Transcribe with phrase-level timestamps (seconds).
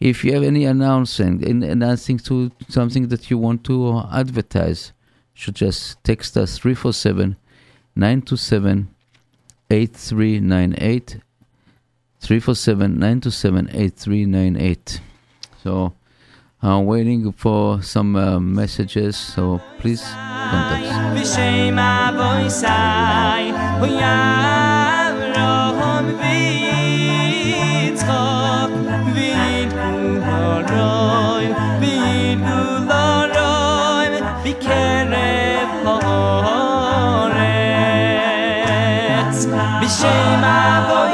[0.00, 4.92] if you have any announcement announcing to something that you want to advertise
[5.32, 7.38] should just text us 347
[7.96, 8.94] 927
[9.70, 11.20] 8398
[12.20, 15.00] 347 927 8398
[15.62, 15.94] so
[16.62, 21.14] I'm waiting for some uh, messages so please contact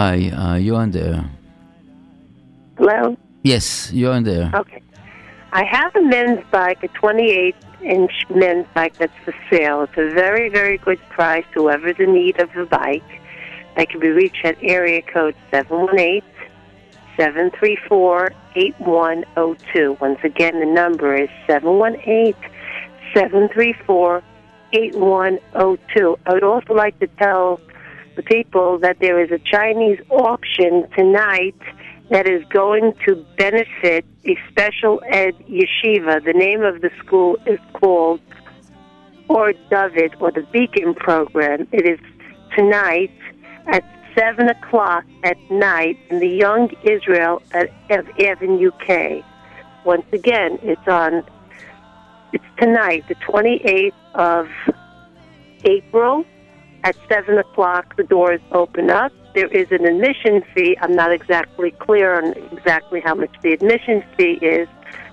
[0.00, 1.22] Hi, uh, you're on there.
[2.78, 3.18] Hello?
[3.42, 4.50] Yes, you're on there.
[4.54, 4.80] Okay.
[5.52, 9.82] I have a men's bike, a 28 inch men's bike that's for sale.
[9.82, 11.44] It's a very, very good price.
[11.52, 13.04] Whoever's in need of a bike,
[13.76, 16.22] I can be reached at area code 718
[17.18, 19.98] 734 8102.
[20.00, 22.32] Once again, the number is 718
[23.12, 24.22] 734
[24.72, 26.18] 8102.
[26.24, 27.60] I would also like to tell
[28.20, 31.54] the people that there is a Chinese auction tonight
[32.10, 36.22] that is going to benefit a special ed yeshiva.
[36.24, 38.20] The name of the school is called
[39.28, 41.66] Or David or the Beacon Program.
[41.72, 41.98] It is
[42.56, 43.12] tonight
[43.68, 43.84] at
[44.18, 49.24] 7 o'clock at night in the Young Israel at Avenue K.
[49.84, 51.24] Once again, it's on,
[52.32, 54.48] it's tonight, the 28th of
[55.64, 56.26] April
[56.84, 57.96] at 7 o'clock.
[57.96, 59.12] The doors open up.
[59.34, 60.76] There is an admission fee.
[60.80, 64.68] I'm not exactly clear on exactly how much the admission fee is,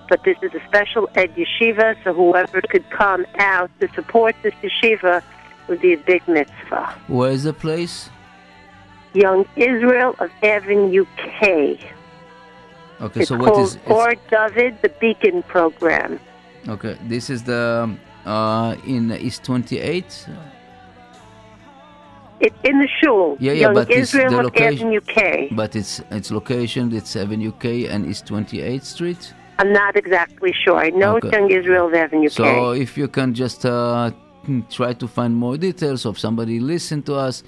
[0.08, 4.54] but this is a special ed yeshiva, so whoever could come out to support this
[4.62, 5.22] yeshiva
[5.68, 6.94] would be a big mitzvah.
[7.06, 8.10] Where is the place?
[9.14, 11.78] Young Israel of Avenue K.
[13.00, 16.18] Okay, it's so what is it's, Or David, the Beacon Program.
[16.68, 17.96] Okay, this is the
[18.26, 20.28] uh, in East 28.
[22.40, 23.36] It's in the shul.
[23.40, 25.48] Yeah, yeah, Young but it's Israel the location- Avenue K.
[25.52, 29.34] But its its location it's Avenue K and East 28th Street.
[29.60, 30.76] I'm not exactly sure.
[30.76, 32.54] I know it's Young Israel Avenue So K.
[32.54, 34.10] So if you can just uh,
[34.46, 37.42] hmm, try to find more details of somebody listen to us,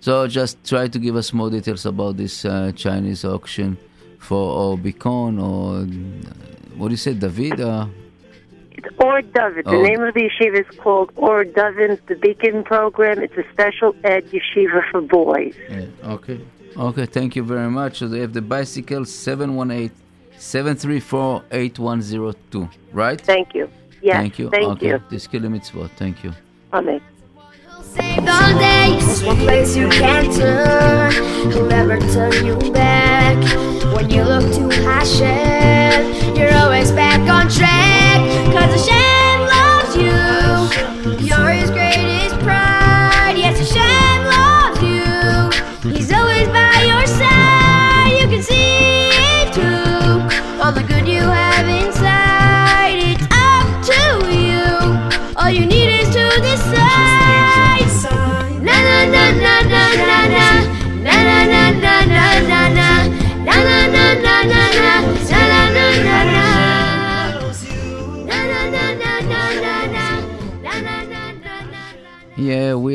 [0.00, 3.76] so just try to give us more details about this uh, Chinese auction
[4.18, 5.84] for or Beacon or uh,
[6.78, 7.60] what do you say, David?
[7.60, 8.09] Uh, It's
[8.98, 9.64] Or David.
[9.66, 9.82] The Oh.
[9.82, 13.16] name of the yeshiva is called Or David, the Beacon Program.
[13.22, 15.54] It's a special ed yeshiva for boys.
[15.68, 15.86] yeah.
[16.16, 16.38] Okay.
[16.76, 17.06] Okay.
[17.06, 17.98] Thank you very much.
[17.98, 19.90] So they have the bicycle 718
[20.36, 23.20] 734 8102, right?
[23.20, 23.68] Thank you.
[24.02, 24.48] Yes, Thank you.
[24.50, 24.86] Thank okay.
[24.88, 24.98] you.
[25.10, 25.90] Tizku lemitzvot.
[25.96, 26.32] Thank you.
[26.72, 27.00] Amen.
[27.82, 31.12] Saved all day, it's one place you can't turn.
[31.52, 33.36] He'll never turn you back.
[33.94, 37.89] When you look to Hashem, you're always back on track.
[38.52, 38.99] Cause Hashem loves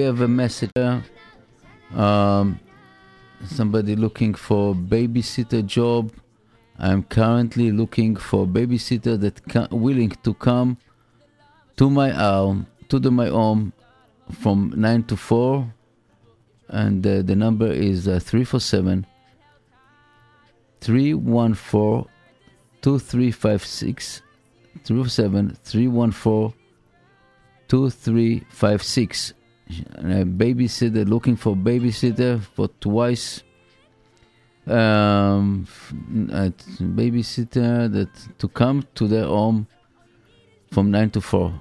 [0.06, 0.72] have a message.
[1.94, 2.60] Um,
[3.46, 6.12] somebody looking for babysitter job.
[6.78, 10.78] I'm currently looking for babysitter that ca- willing to come
[11.78, 13.74] to my home, to the, my home,
[14.32, 15.74] from nine to four,
[16.70, 19.06] and uh, the number is uh, three four seven.
[20.82, 22.06] 314
[22.82, 24.22] 2356
[24.84, 26.54] 307 314
[27.68, 29.34] 2356
[29.98, 33.44] a babysitter looking for babysitter for twice.
[34.68, 35.68] Um
[36.34, 38.10] at babysitter that
[38.40, 39.68] to come to their home
[40.72, 41.54] from 9 to 4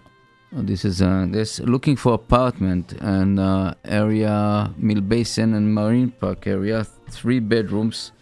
[0.57, 6.13] Uh, this is uh this looking for apartment and uh, area mill basin and marine
[6.13, 8.13] park area three bedrooms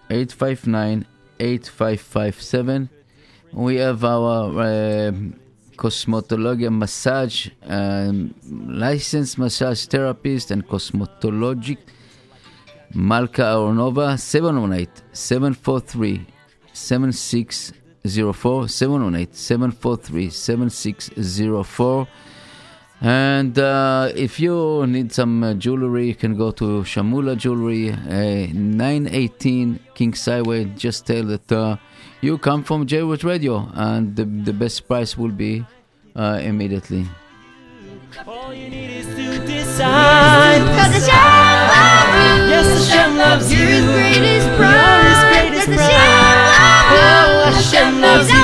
[0.09, 2.89] 917-859-8557
[3.53, 5.33] we have our um
[5.77, 8.33] cosmetology massage um,
[8.67, 11.77] licensed massage therapist and cosmetologic
[12.93, 16.25] Malka Aronova 718 743
[22.99, 28.47] and uh, if you need some uh, jewelry, you can go to Shamula Jewelry, uh,
[28.53, 30.65] 918 Kings Highway.
[30.75, 31.77] Just tell that uh,
[32.21, 35.63] you come from J-Root Radio, and the, the best price will be
[36.15, 37.05] uh, immediately.
[38.25, 40.61] All you need is to decide.
[40.75, 41.21] Cause Hashem
[41.69, 42.49] love you.
[42.49, 43.59] Yes, the Shem loves you.
[43.59, 45.87] You're his greatest You're his greatest pride.
[45.93, 46.97] Shem love you.
[46.97, 48.36] Oh, Hashem loves you.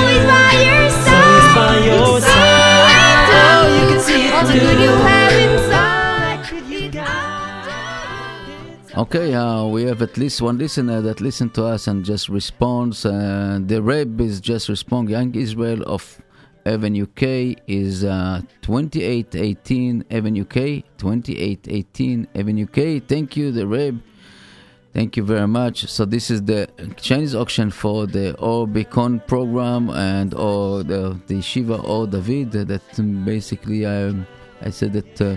[8.96, 13.04] Okay, uh, we have at least one listener that listened to us and just responds.
[13.04, 15.14] Uh, the Reb is just responding.
[15.14, 16.22] Young Israel of
[16.68, 23.00] Avenue K is uh, 2818 Avenue K, 2818 Avenue K.
[23.00, 24.00] Thank you, the Reb.
[24.94, 25.88] Thank you very much.
[25.88, 31.42] So this is the Chinese auction for the Or Beacon program and or the the
[31.42, 32.52] Shiva or David.
[32.52, 34.14] That um, basically I
[34.66, 35.36] I said that uh,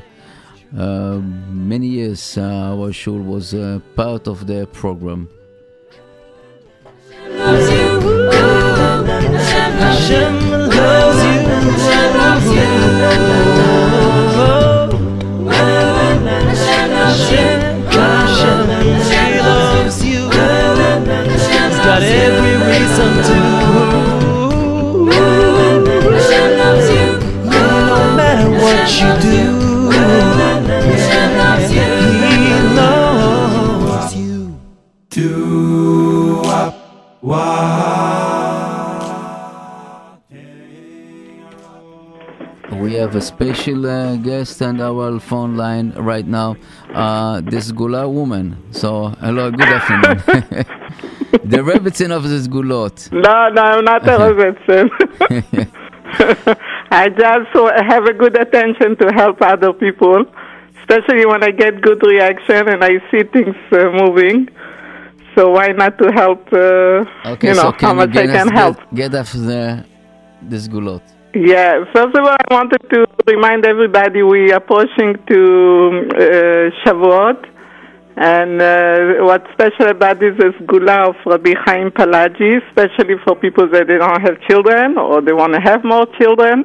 [0.81, 5.29] uh, many years uh, our shul was uh, part of their program.
[9.79, 11.47] Hashem loves you.
[17.07, 20.23] Hashem, Hashem, he loves you.
[21.31, 23.37] He's got every reason to.
[27.45, 29.11] No matter what you
[43.07, 46.57] have a special uh, guest on our phone line right now.
[46.93, 48.57] Uh, segula woman.
[48.73, 50.17] So hello, good afternoon.
[51.53, 52.97] the Rebbitzin of segulot.
[53.13, 54.91] No, no, I'm not a Robertson.
[56.91, 57.51] I just
[57.93, 60.25] have a good attention to help other people,
[60.81, 64.49] especially when I get good reaction and I see things uh, moving.
[65.37, 66.43] So why not to help?
[66.53, 68.79] Uh, Okay, you know so how much I can help.
[68.93, 69.85] Get, us the
[70.49, 71.03] segulot.
[71.37, 77.45] Yeah, first of all, I wanted to remind everybody we are approaching to uh, Shavuot,
[78.17, 83.69] and uh, what's special about this is Gula of Rabbi Chaim Palagi, especially for people
[83.69, 86.65] that they don't have children or they want to have more children.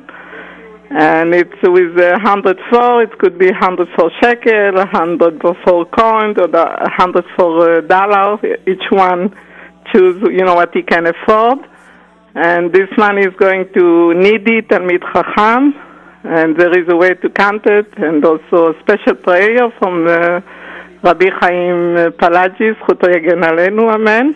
[0.89, 3.03] And it's with a hundred four.
[3.03, 6.47] It could be hundred four shekel, a hundred four coin, or
[6.95, 8.39] hundred four uh, dollar.
[8.65, 9.35] Each one
[9.91, 11.67] choose, you know, what he can afford
[12.34, 15.74] and this money is going to Nidi Talmid Chacham,
[16.24, 20.40] and there is a way to count it, and also a special prayer from uh,
[21.02, 24.34] Rabbi Chaim Palagi, זכותו יגן עלינו, amen.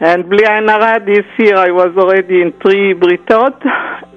[0.00, 3.58] And בלי עין הרע, this year I was already in three britot,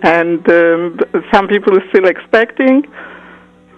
[0.03, 0.99] and um,
[1.33, 2.83] some people are still expecting.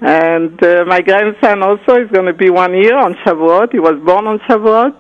[0.02, 3.72] And uh, my grandson also is going to be one year on Shavuot.
[3.72, 4.96] He was born on Shavuot.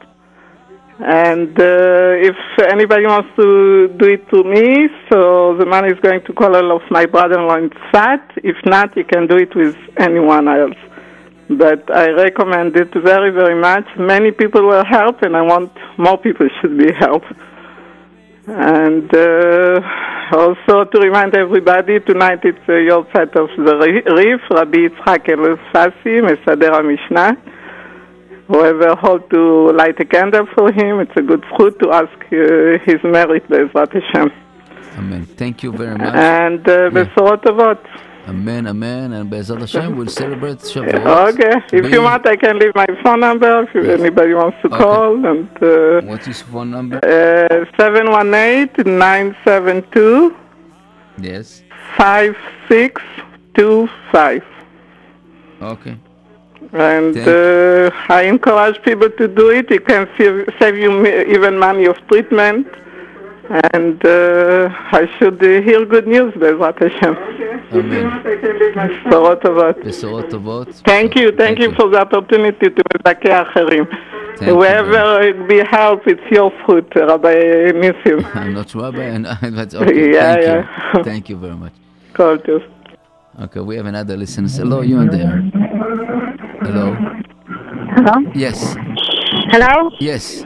[1.01, 2.37] And uh, if
[2.73, 6.83] anybody wants to do it to me, so the money is going to Kollel of
[6.91, 8.23] my brother-in-law in Tzfat.
[8.43, 10.77] If not, you can do it with anyone else.
[11.49, 13.87] But I recommend it very, very much.
[13.97, 17.33] Many people will help, and I want more people should be helped.
[18.49, 19.81] And uh,
[20.33, 26.73] also to remind everybody, tonight it's uh, yahrzeit of the Rif, Rabbi Yitzhak Alfasi, Mesader
[26.73, 27.58] HaMishnah
[28.49, 32.79] whoever hope to light a candle for him, it's a good fruit to ask uh,
[32.85, 34.31] his merit, Bezrat Hashem.
[34.99, 35.27] Amen.
[35.37, 36.15] Thank you very much.
[36.15, 37.79] And uh, Avot.
[38.27, 41.33] Amen, amen, and Bezrat Hashem will celebrate Shavuot.
[41.33, 44.01] Okay, if you want, I can leave my phone number if yes.
[44.01, 44.77] anybody wants to okay.
[44.77, 45.25] call.
[45.25, 46.99] And uh, what is phone number?
[46.99, 50.35] Uh, 718-972.
[51.21, 51.63] Yes.
[51.97, 52.37] Five
[52.69, 53.03] six
[53.55, 54.45] two five.
[55.61, 55.97] Okay.
[56.72, 59.70] And Thank- uh, I encourage people to do it.
[59.72, 62.68] It can save, save you mi- even money of treatment.
[63.74, 67.16] And uh, I should uh, hear good news, Bezrat Hashem.
[67.74, 68.06] Amen.
[69.06, 69.78] בשורות טובות.
[69.86, 70.68] בשורות טובות.
[70.86, 73.84] Thank you, thank you for the opportunity to מזכה אחרים.
[74.36, 77.36] Thank you Whoever it be help, it's your fruit, Rabbi
[77.82, 78.20] Nissim.
[78.36, 79.26] I'm not rabbi, and
[79.58, 80.12] that's okay.
[80.14, 80.98] Yeah, Thank yeah.
[80.98, 81.04] you.
[81.04, 81.74] Thank you very much.
[82.16, 82.62] כל טוב.
[83.46, 84.48] Okay, we have another listener.
[84.48, 85.42] Hello, you in there?
[86.69, 86.95] Hello.
[87.97, 88.15] Hello?
[88.35, 88.77] Yes.
[89.53, 89.91] Hello?
[90.01, 90.45] Yes.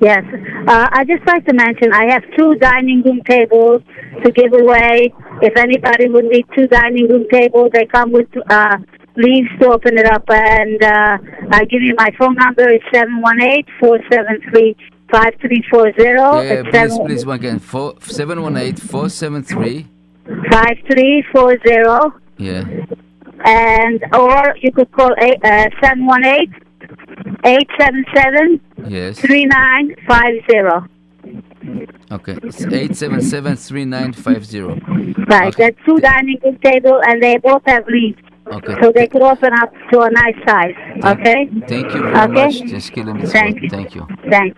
[0.00, 0.22] Yes.
[0.68, 3.82] Uh, I'd just like to mention I have two dining room tables
[4.24, 5.12] to give away.
[5.42, 8.76] If anybody would need two dining room tables, they come with uh,
[9.16, 10.22] leaves to open it up.
[10.30, 11.18] And uh,
[11.50, 12.68] I give you my phone number.
[12.68, 12.84] It's
[13.82, 14.76] 718-473-5340.
[15.98, 17.58] Yeah, It's please, seven- please, one again.
[17.58, 19.86] Four, 718 473.
[20.50, 22.16] 5340.
[22.38, 22.64] Yeah.
[23.44, 26.54] And, or you could call eight, uh, 718
[27.44, 29.18] 877 Yes.
[29.20, 30.88] 3950.
[32.12, 32.36] Okay.
[32.42, 34.60] It's 877 3950.
[35.28, 35.64] Right, Okay.
[35.64, 38.76] that's two dining room table, and they both have leaves, Okay.
[38.80, 40.74] so they could open up to a nice size.
[41.04, 42.32] Okay, Thank you very Okay.
[42.46, 42.62] much.
[42.70, 43.20] Just kill him.
[43.26, 43.68] Thank you.
[43.68, 44.06] Thank you.
[44.30, 44.56] thanks.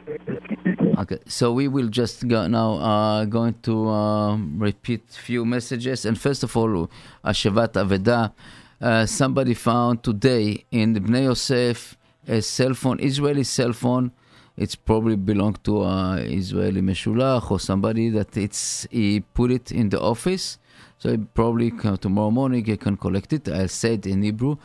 [0.98, 2.70] Okay, so we will just go now.
[2.74, 6.90] Uh, going to um, repeat few messages, and first of all,
[7.24, 8.32] Hashavat Aveda.
[8.81, 14.11] Uh, somebody found today in the Bnei Yosef a cell phone, Israeli cell phone.
[14.57, 19.89] It's probably belong to uh, Israeli Meshulach or somebody that it's he put it in
[19.89, 20.57] the office.
[20.99, 23.49] So he probably can, tomorrow morning he can collect it.
[23.49, 24.57] I'll say it in Hebrew.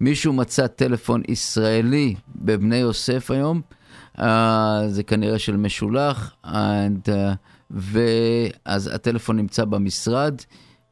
[0.00, 3.60] מישהו מצא טלפון ישראלי בבני יוסף היום,
[4.18, 4.22] uh,
[4.88, 7.10] זה כנראה של משולח, and, uh,
[7.70, 10.34] ואז הטלפון נמצא במשרד,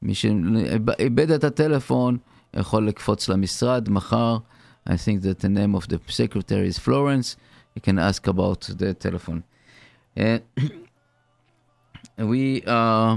[0.02, 2.18] מי שאיבד את הטלפון
[2.56, 4.38] יכול לקפוץ למשרד מחר,
[4.86, 7.36] I think that the name of the secretary is Florence,
[7.74, 9.42] you can ask about the telephone.
[10.16, 10.38] Uh,
[12.18, 13.16] we uh,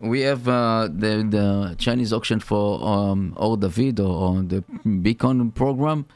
[0.00, 4.64] we have uh, the the Chinese auction for um, Or David or, or the
[5.04, 6.06] Beacon program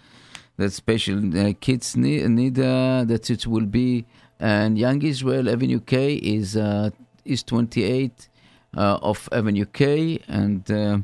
[0.57, 4.05] that special uh, kids need need uh, that it will be
[4.39, 6.91] and Young Israel Avenue K is uh,
[7.25, 8.29] is 28
[8.77, 10.99] uh, of Avenue K and uh,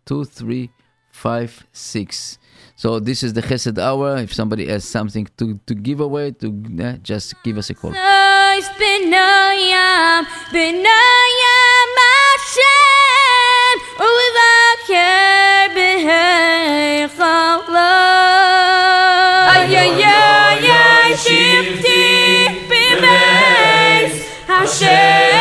[0.06, 2.38] 2356.
[2.76, 4.18] So this is the Chesed hour.
[4.18, 6.48] If somebody has something to, to give away, to
[6.82, 7.92] uh, just give us a call.
[24.67, 25.35] cheio.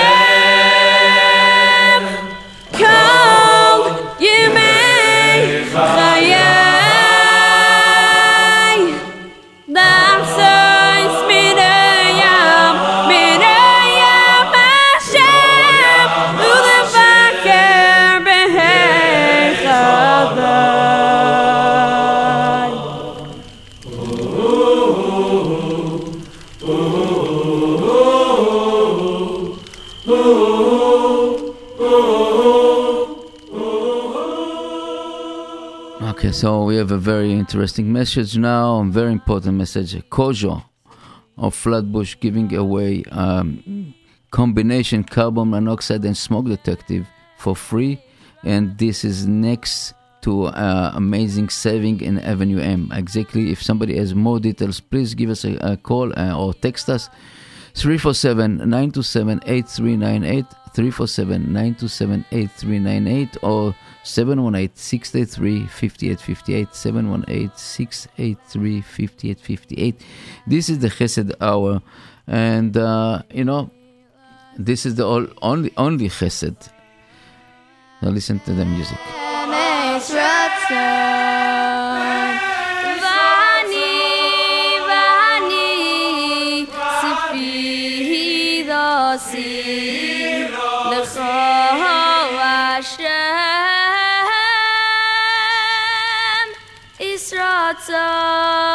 [36.34, 39.94] So we have a very interesting message now, a very important message.
[40.10, 40.64] Kojo
[41.38, 43.94] of Flatbush giving away um,
[44.32, 47.06] combination carbon monoxide and smoke detective
[47.38, 48.02] for free,
[48.42, 52.90] and this is next to uh, amazing saving in Avenue M.
[52.92, 53.52] Exactly.
[53.52, 57.08] If somebody has more details, please give us a, a call uh, or text us
[57.74, 60.46] 347 927 8398.
[60.74, 66.74] 347 927 8398 or 718 683 5858.
[66.74, 70.00] 718 683 5858.
[70.46, 71.82] This is the Chesed Hour.
[72.26, 73.70] And, uh, you know,
[74.56, 76.70] this is the all, only, only Chesed.
[78.02, 78.98] Now listen to the music.
[89.18, 89.53] see
[97.80, 98.73] 走。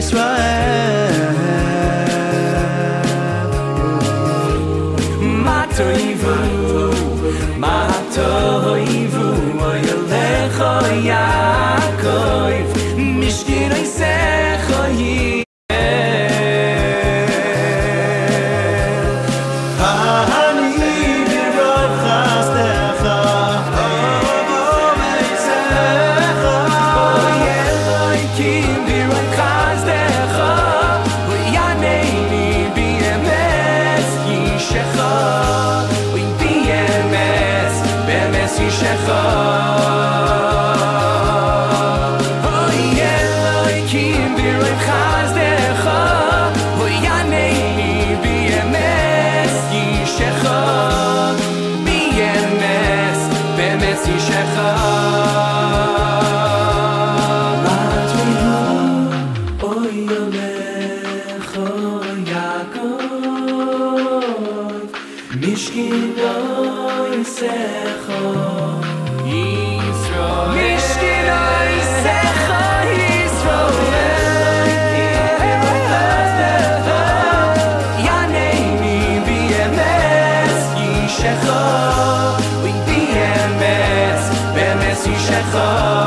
[0.00, 1.12] Yisrael.
[5.44, 6.59] Matoivu, Matoivu,
[85.52, 85.99] b'emes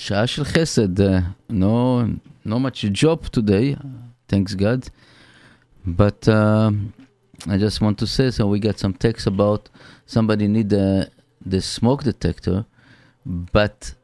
[0.00, 2.06] שעה של חסד, uh, no,
[2.44, 3.76] no much job today,
[4.28, 4.88] thanks God,
[5.86, 6.70] but uh,
[7.48, 9.68] I just want to say, so we got some text about
[10.06, 11.10] somebody need the,
[11.44, 12.64] the smoke detector,
[13.24, 13.94] but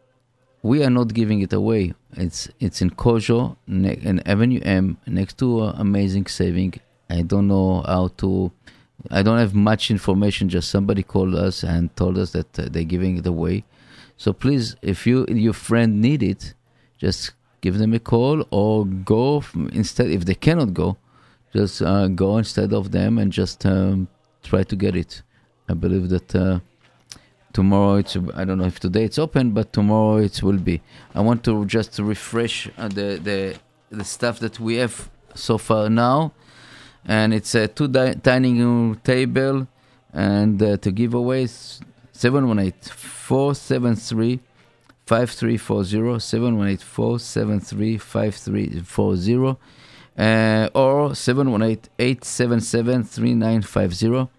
[0.63, 1.93] we are not giving it away.
[2.17, 6.75] It's it's in Kojo, ne- in Avenue M, next to uh, Amazing Saving.
[7.11, 8.53] I don't know how to.
[9.11, 10.49] I don't have much information.
[10.49, 13.65] Just somebody called us and told us that uh, they're giving it away.
[14.18, 16.54] So please, if you your friend need it,
[16.98, 20.10] just give them a call or go instead.
[20.10, 20.98] If they cannot go,
[21.54, 24.08] just uh, go instead of them and just um,
[24.44, 25.22] try to get it.
[25.70, 26.60] I believe that uh,
[27.54, 30.82] tomorrow it's I don't know if today it's open, but tomorrow it will be.
[31.14, 33.40] I want to just refresh uh, the the
[33.90, 36.32] the stuff that we have so far now,
[37.06, 39.68] and it's a two di- dining room table,
[40.14, 41.80] and uh, to give away s-
[42.18, 44.40] 718 473
[45.06, 49.58] 5340 718 473 5340
[50.18, 54.30] uh, or 718 877 3950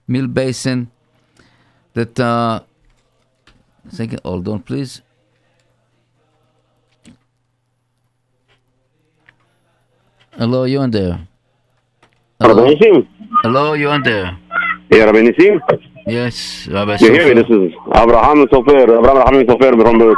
[0.08, 0.92] mill basin
[1.94, 2.60] that uh
[3.90, 5.02] second hold on please
[10.38, 11.20] hello you on there
[12.40, 13.08] Rabbi Nissim?
[13.44, 14.38] hello you on there
[14.90, 15.60] Yeah, Rabbi Nissim?
[16.08, 17.42] yes Rabbi You hear me?
[17.42, 17.48] Sofer.
[17.48, 20.16] This is Abraham Sofer, Abraham Rahman Sofer from the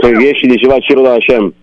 [0.00, 1.54] congregation Yeshivat Shirul Hashem.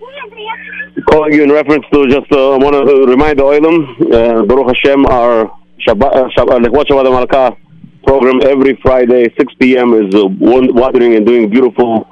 [1.10, 3.78] Calling you in reference to just uh, want to remind the Oilam,
[4.14, 5.52] uh, Baruch Hashem, our
[5.88, 7.58] Shabbat, uh, Shabbat, Shabbat Malka
[8.06, 9.94] program every Friday, 6 p.m.
[9.96, 12.08] is uh, wandering and doing beautiful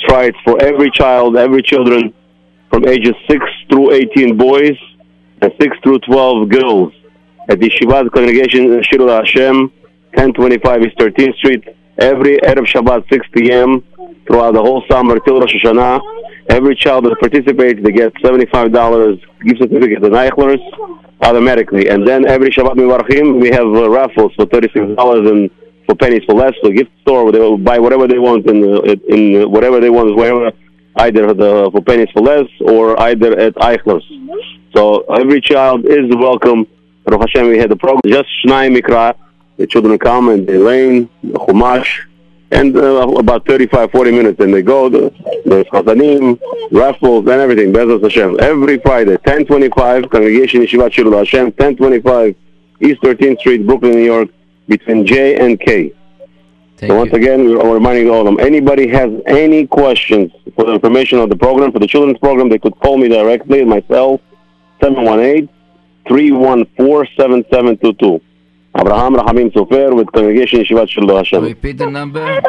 [0.00, 2.12] strides for every child, every children
[2.70, 4.76] from ages 6 through 18 boys
[5.42, 6.92] and 6 through 12 girls
[7.48, 9.70] at the Shivat congregation in Shirul Hashem,
[10.14, 11.64] 1025 East 13th Street,
[11.98, 13.82] every Erev Shabbat 6 p.m.
[14.26, 16.00] throughout the whole summer till Rosh Hashanah.
[16.48, 20.62] Every child that participates, they get $75 gift certificate to Eichlers
[21.22, 21.88] automatically.
[21.88, 25.50] And then every Shabbat Mivarchim, we have uh, raffles for $36 and
[25.86, 26.54] for pennies for less.
[26.62, 30.16] So gift store they will buy whatever they want in, uh, in whatever they want,
[30.16, 30.52] wherever,
[30.96, 34.02] either the, for pennies for less or either at Eichlers.
[34.74, 36.66] So every child is welcome.
[37.04, 39.14] Baruch Hashem, we had the program, just Shnai Mikra.
[39.56, 42.04] The children come and they learn the Chumash,
[42.50, 44.88] and uh, about 35, 40 minutes, and they go.
[44.88, 45.12] The,
[45.44, 46.38] there's Chazanim,
[46.70, 47.72] raffles, and everything.
[47.72, 48.38] Bezras Hashem.
[48.40, 52.34] Every Friday, 1025, Congregation Yeshivat Shirul Hashem, 1025
[52.80, 54.28] East 13th Street, Brooklyn, New York,
[54.68, 55.92] between J and K.
[56.76, 57.18] Thank so once you.
[57.18, 58.38] again, we're reminding all of them.
[58.38, 62.58] Anybody has any questions for the information of the program, for the children's program, they
[62.58, 64.20] could call me directly, myself,
[64.81, 65.49] 718
[66.09, 68.21] 718-314-7722.
[68.79, 71.43] Abraham Rahamim Sofer with Congregation Yeshivat Shelo Hashem.
[71.43, 72.41] Repeat the number.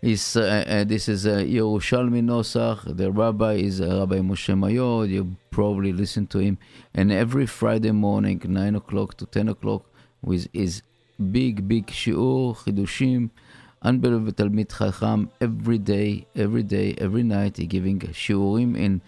[0.00, 2.96] is uh, uh, this is uh, Yerushalmi Nosach.
[2.96, 5.04] The rabbi is uh, Rabbi Moshe Mayor.
[5.06, 6.58] You probably listen to him,
[6.94, 9.84] and every Friday morning, nine o'clock to ten o'clock,
[10.22, 10.82] with his
[11.30, 13.30] big big shiur chidushim.
[13.84, 17.56] Unbelievable Talmid Chacham every day, every day, every night.
[17.56, 19.02] He giving shiurim in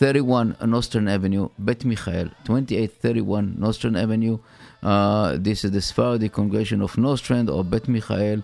[0.00, 4.38] 2831 Nostrand Avenue, Bet Michael, 2831 Nostrand Avenue.
[4.82, 8.42] Uh, this is the Sephardi congregation of Nostrand or Bet Michael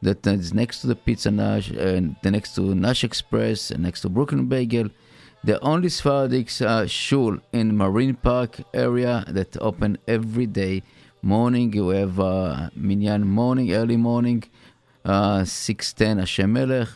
[0.00, 4.02] that is next to the Pizza Nash and the next to Nash Express and next
[4.02, 4.90] to Brooklyn Bagel.
[5.42, 10.84] The only Sephardic uh, shul in Marine Park area that open every day
[11.20, 11.72] morning.
[11.72, 14.44] You have uh, minyan morning, early morning,
[15.04, 16.90] uh, six ten Hashem Melech,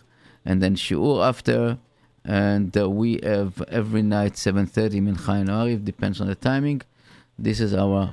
[0.44, 1.78] and then shiur after.
[2.26, 6.82] And uh, we have every night seven thirty mincha and ariv depends on the timing.
[7.38, 8.12] This is our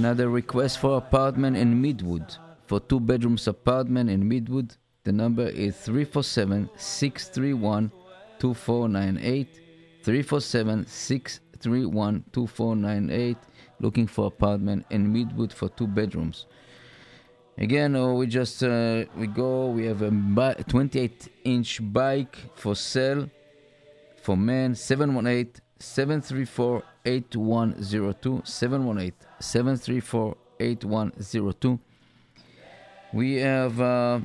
[0.00, 2.38] another request for apartment in Midwood.
[2.64, 7.92] For two bedrooms apartment in Midwood, the number is 347 631
[8.38, 9.60] 2498.
[10.02, 13.36] 347 631 2498.
[13.78, 16.46] Looking for apartment in Midwood for two bedrooms.
[17.58, 19.66] Again, uh, we just uh, we go.
[19.66, 20.10] We have a
[20.66, 23.28] 28 inch bike for sale
[24.22, 31.78] for men 718 734 8102 718 734 8102
[33.12, 34.20] we have uh,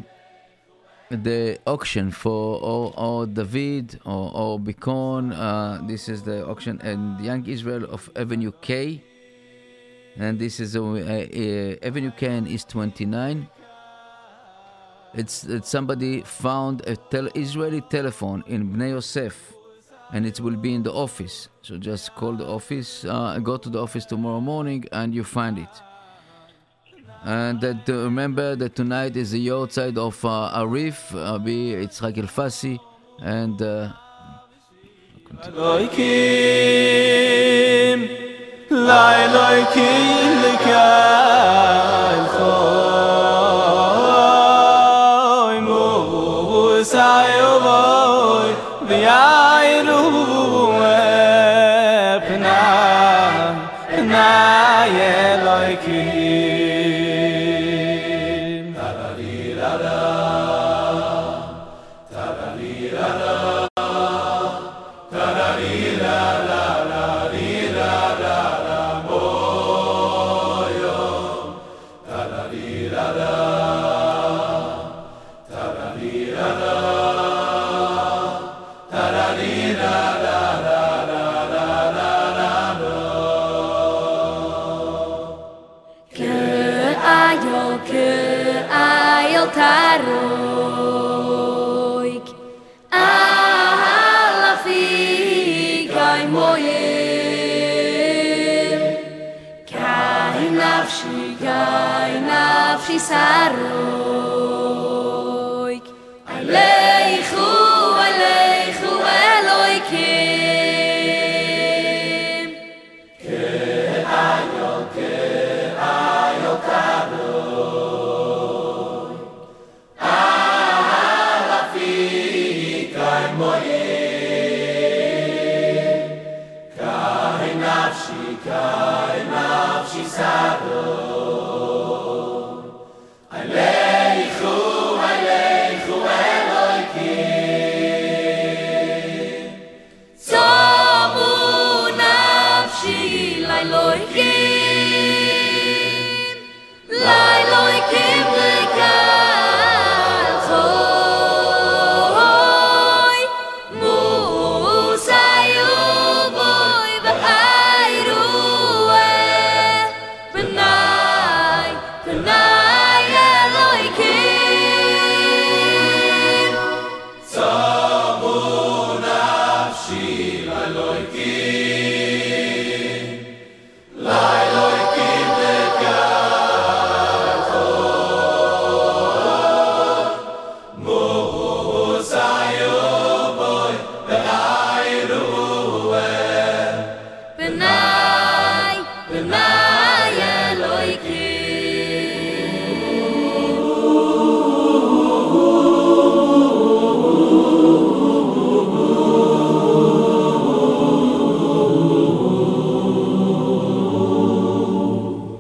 [1.09, 7.19] the auction for or, or David or, or Bicon uh, this is the auction and
[7.23, 9.01] Young Israel of Avenue K.
[10.17, 13.49] And this is uh, uh, Avenue K and East 29
[15.15, 19.53] it's, it's somebody found a tel- Israeli telephone in Bnei Yosef,
[20.15, 21.49] and it will be in the office.
[21.61, 25.59] So just call the office, uh, go to the office tomorrow morning, and you find
[25.59, 25.75] it.
[27.25, 32.15] And that, uh, remember that tonight is the outside of uh, Arif, uh, be Yitzhak
[32.15, 32.79] Alfasi,
[33.19, 33.91] and uh,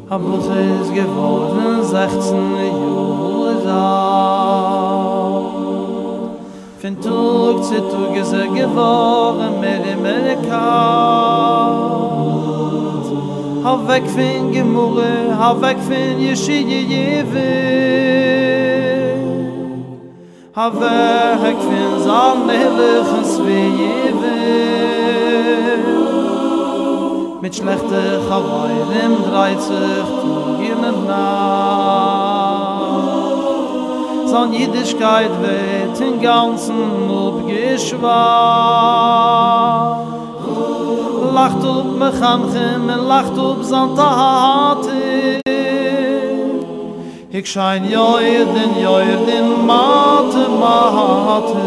[0.09, 2.35] Abus is geworden 16
[2.65, 2.95] Jahre.
[3.65, 4.05] Da
[6.77, 10.65] Fin tug zu tug is er geworden mehr im Amerika
[13.63, 17.23] Hau weg fin gemurre, hau weg fin jeschi je
[20.55, 20.85] Have
[21.49, 24.13] ik fin zan lelichens wie je
[27.41, 31.95] Mit schlechte Chawairim dem sich in jenen nach.
[34.27, 38.15] Zan Jiddischkeit wird in ganzen Mub geschwacht
[41.33, 44.94] Lacht op mechamchem en lacht op zan tahatim
[47.35, 51.57] Ik schein joiden, joiden, mate, mate.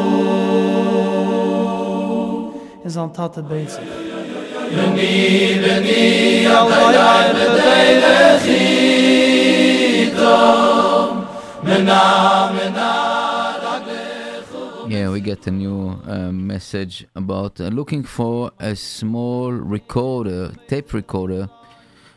[2.85, 3.85] In Zantate bezig.
[4.75, 8.39] Beni, beni, allai lai bedele
[10.14, 10.29] chitom,
[11.62, 12.93] mena, mena,
[14.89, 20.95] Yeah, we get a new uh, message about uh, looking for a small recorder, tape
[20.95, 21.51] recorder,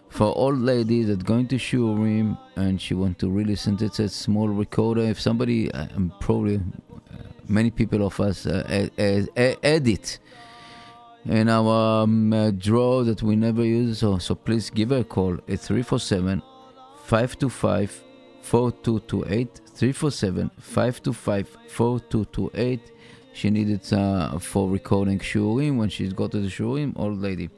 [0.10, 3.82] for old ladies that going to Shurim and she want to to it.
[3.82, 5.02] It's a small recorder.
[5.02, 6.60] If somebody, uh, um, probably uh,
[7.48, 10.20] many people of us uh, edit
[11.26, 14.00] in our um, uh, drawer that we never use.
[14.00, 15.38] So, so please give her a call.
[15.48, 16.42] It's 347
[17.04, 18.04] 525
[18.42, 22.92] 4228 347 525 4228
[23.34, 27.50] she needed uh, for recording shurim when she's got to the shurim old lady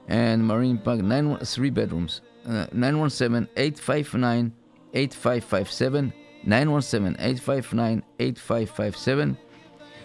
[0.08, 4.52] and Marine Park, nine, three bedrooms, uh, 917 859
[4.94, 6.12] 8557
[6.44, 9.38] 917 859 8557.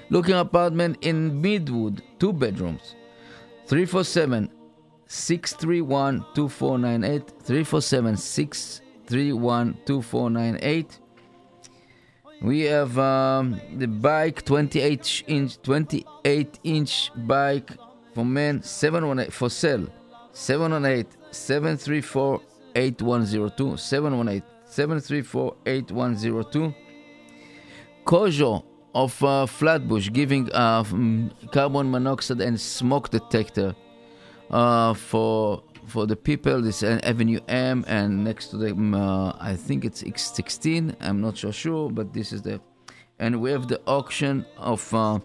[0.10, 2.96] Looking apartment in Midwood, two bedrooms.
[3.66, 4.50] 347
[5.08, 7.28] 631 2498.
[7.44, 11.00] 347 631 2498.
[12.42, 17.72] We have um, the bike 28 inch 28 inch bike
[18.14, 19.88] for men 718 for sale.
[20.34, 22.42] 718 734
[22.76, 26.76] 8102 718 734 8102
[28.06, 30.84] COJO of uh, Flatbush giving uh,
[31.52, 33.76] carbon monoxide and smoke detector
[34.52, 36.62] uh, for for the people.
[36.62, 40.96] This is Avenue M and next to them, uh, I think it's X16.
[41.00, 42.62] I'm not so sure, but this is the
[43.20, 45.20] and we have the auction of uh,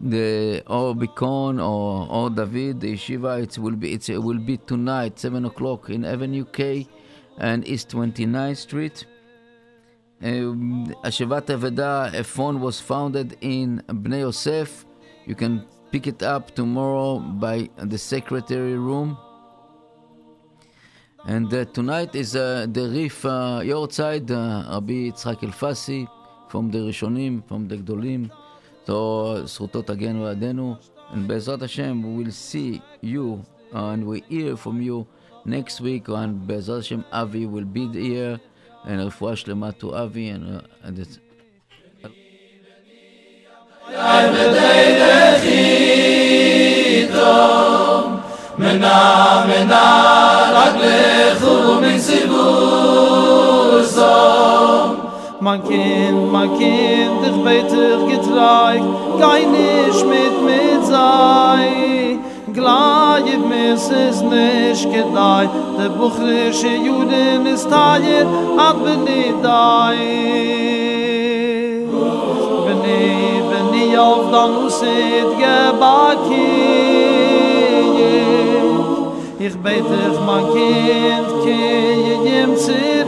[0.00, 3.42] the or Bicon or or David the yeshiva.
[3.42, 6.86] It will be it's, it will be tonight, seven o'clock in Avenue K
[7.38, 9.06] and East 29th Street.
[10.22, 14.86] Um, Hashavat Aveda, a phone was founded in Bnei Yosef.
[15.26, 19.18] You can pick it up tomorrow by the secretary room.
[21.24, 26.08] And uh, tonight is uh, the Rif uh, Yahrzeit, uh, Rabbi Yitzhak Alfasi,
[26.48, 28.28] from the Rishonim, from the Gdolim.
[28.84, 30.76] So, זכותו תגן ועדנו.
[31.12, 35.06] And Bezrat Hashem, we will see you uh, and we hear from you
[35.44, 36.08] next week.
[36.08, 38.40] And Bezrat Hashem, Avi will be here.
[38.84, 40.28] And רפואה שלמה to Avi.
[40.30, 41.18] And, uh, and it's,
[42.04, 42.08] uh,
[48.58, 50.41] מנה מנה
[50.72, 52.42] רגלך ומן סיבוסו
[55.44, 58.82] Man kind, man kind, ich beter getreig,
[59.18, 61.66] gai nisch mit mit sei.
[62.56, 65.44] Gleib mis is nisch gedei,
[65.78, 68.26] de buchrische Juden is tayer,
[68.66, 70.00] ad beni dai.
[72.64, 73.02] Beni,
[73.50, 76.91] beni auf dan usit gebakiyeh.
[79.44, 83.02] Ich bete ich mein Kind, kehe jem zirin,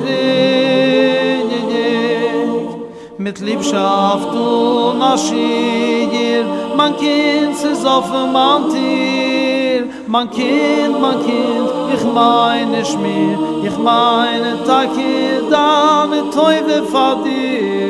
[3.19, 6.45] mit Liebschaft und Aschir,
[6.77, 14.65] mein Kind ist auf dem Antir, mein Kind, mein Kind, ich meine Schmier, ich meine
[14.67, 17.84] Takir, deine Teufel verdir.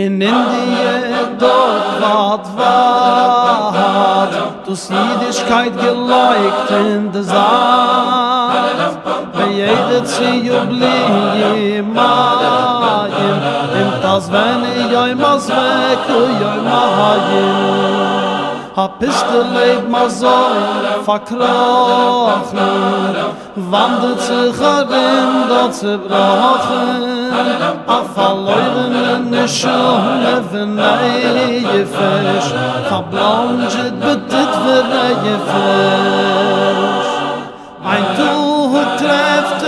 [0.00, 0.30] In Indie
[1.38, 4.32] dort wat wat
[4.64, 8.96] Du Siedigkeit geleugt in der Saat.
[9.34, 10.50] Bei jeder Zieh
[11.82, 11.92] Mayim
[13.80, 18.29] Im das wenn ich oi mas weg oi oi Mayim
[18.80, 20.38] a pistol leib ma so
[21.06, 22.60] verkrochen.
[23.72, 27.20] Wandelt sich er dort der zerbrochen.
[27.86, 32.50] A verloren in der schon leven eie fisch
[32.90, 37.10] verblanget betit wird eie fisch
[37.92, 38.32] ein du
[38.72, 39.62] hu trefft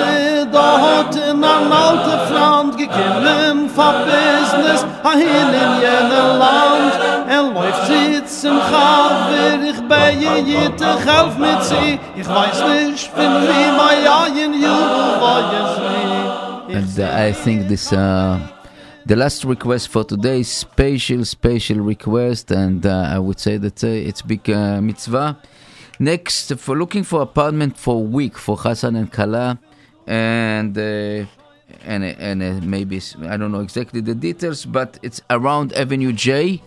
[0.52, 6.92] dort in an alte frand gekimmen for business a hin in jene land.
[7.28, 10.96] En läuft sie Chaver ich bei je jitte
[11.38, 11.98] mit sie.
[12.16, 13.72] Ich weiß nicht wie
[16.74, 18.38] And uh, I think this uh,
[19.06, 23.84] the last request for today is special, special request, and uh, I would say that
[23.84, 25.36] uh, it's big uh, mitzvah.
[25.98, 29.58] Next, for looking for apartment for week for Chasan and Kala,
[30.06, 31.26] and uh,
[31.84, 36.62] and and uh, maybe I don't know exactly the details, but it's around Avenue J,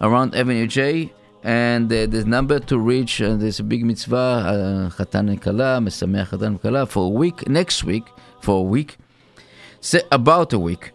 [0.00, 1.12] around Avenue J.
[1.42, 5.80] And uh, the number to reach, uh, there's a big mitzvah, uh, Chatan and Kala,
[5.80, 8.04] Mesameach Chatan Kala, for a week, next week,
[8.40, 8.98] for a week.
[9.80, 10.92] Se- about a week.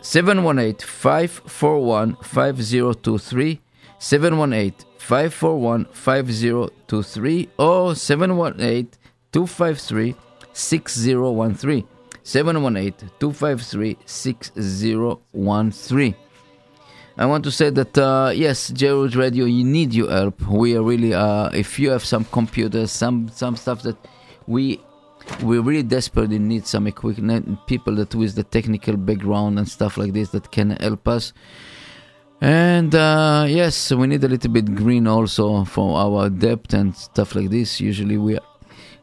[0.00, 3.60] 718 541 5023.
[3.98, 8.88] 718 541 5023 or 718
[9.32, 10.14] 253
[10.52, 11.88] 6013.
[12.22, 16.14] 718 253 6013.
[17.18, 20.40] I want to say that uh, yes, JRoot Radio, you need your help.
[20.48, 23.96] We are really, uh, if you have some computers, some some stuff that
[24.46, 24.80] we
[25.42, 30.12] we really desperately need some equipment, people that with the technical background and stuff like
[30.12, 31.32] this that can help us.
[32.40, 37.34] And uh, yes, we need a little bit green also for our depth and stuff
[37.34, 37.80] like this.
[37.80, 38.38] Usually we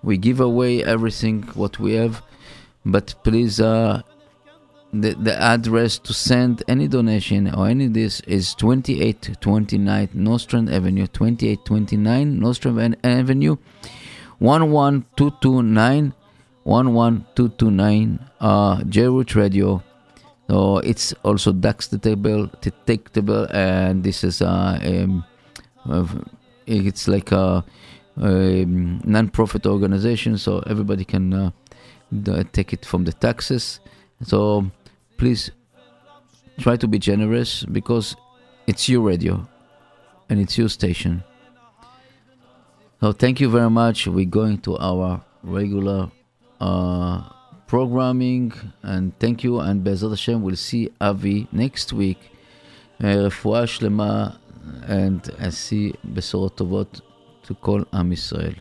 [0.03, 2.23] we give away everything what we have,
[2.85, 4.03] but please uh,
[5.01, 12.39] the, the address to send any donation or any this is 2829 Nostrand Avenue 2829
[12.39, 13.57] Nostrand Avenue
[14.39, 16.13] 11229
[16.65, 19.83] 11229 uh JRoot Radio.
[20.49, 25.25] So it's also tax detectable and this is uh, um,
[26.67, 27.63] it's like a,
[28.17, 31.51] um non-profit organization so everybody can uh,
[32.53, 33.79] take it from the taxes.
[34.23, 34.71] So
[35.16, 35.50] please
[36.58, 38.16] try to be generous because
[38.66, 39.46] it's your radio
[40.28, 41.22] and it's your station.
[43.00, 44.06] So thank you very much.
[44.06, 46.10] We're going to our regular
[46.60, 47.22] uh,
[47.66, 48.52] programming
[48.82, 49.60] and thank you.
[49.60, 52.18] And Bezat Hashem, we'll see Avi next week.
[53.02, 54.30] Uh, רפואה שלמה
[54.88, 57.00] and I see בשורות טובות
[57.44, 58.54] to כל עם ישראל.